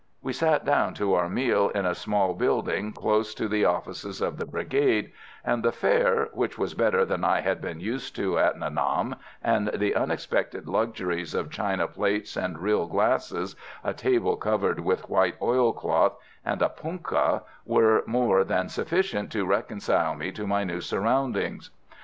We 0.23 0.33
sat 0.33 0.65
down 0.65 0.95
to 0.95 1.13
our 1.13 1.29
meal 1.29 1.69
in 1.69 1.85
a 1.85 1.93
small 1.93 2.33
building 2.33 2.91
close 2.91 3.35
to 3.35 3.47
the 3.47 3.65
offices 3.65 4.19
of 4.19 4.37
the 4.37 4.47
Brigade; 4.47 5.11
and 5.45 5.61
the 5.61 5.71
fare, 5.71 6.29
which 6.33 6.57
was 6.57 6.73
better 6.73 7.05
than 7.05 7.23
I 7.23 7.41
had 7.41 7.61
been 7.61 7.79
used 7.79 8.15
to 8.15 8.39
at 8.39 8.55
Nha 8.57 8.73
Nam, 8.73 9.15
and 9.43 9.67
the 9.75 9.93
unexpected 9.93 10.67
luxuries 10.67 11.35
of 11.35 11.51
china 11.51 11.87
plates, 11.87 12.35
real 12.35 12.87
glasses, 12.87 13.55
a 13.83 13.93
table 13.93 14.37
covered 14.37 14.79
with 14.79 15.07
white 15.07 15.35
oil 15.39 15.71
cloth 15.71 16.17
and 16.43 16.63
a 16.63 16.69
punkah, 16.69 17.43
were 17.63 18.03
more 18.07 18.43
than 18.43 18.69
sufficient 18.69 19.31
to 19.33 19.45
reconcile 19.45 20.15
me 20.15 20.31
to 20.31 20.47
my 20.47 20.63
new 20.63 20.81
surroundings. 20.81 21.69